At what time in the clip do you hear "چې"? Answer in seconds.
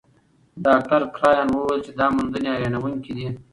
1.85-1.91